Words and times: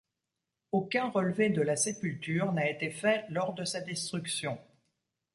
Aucun 0.71 1.09
relevé 1.11 1.49
de 1.49 1.61
la 1.61 1.75
sépulture 1.75 2.51
n’a 2.53 2.67
été 2.67 2.89
fait 2.89 3.23
lors 3.29 3.53
de 3.53 3.65
sa 3.65 3.81
destruction. 3.81 4.57